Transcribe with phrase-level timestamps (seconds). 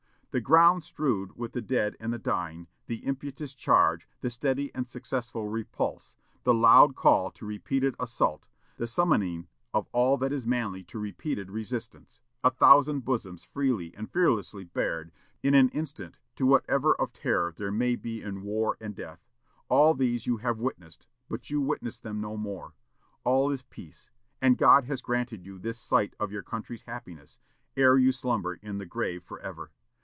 [0.33, 4.87] The ground strewed with the dead and the dying; the impetuous charge; the steady and
[4.87, 10.83] successful repulse; the loud call to repeated assault, the summoning of all that is manly
[10.85, 15.11] to repeated resistance; a thousand bosoms freely and fearlessly bared
[15.43, 19.27] in an instant to whatever of terror there may be in war and death,
[19.67, 22.73] all these you have witnessed, but you witness them no more....
[23.25, 24.09] All is peace;
[24.41, 27.37] and God has granted you this sight of your country's happiness,
[27.75, 29.71] ere you slumber in the grave forever.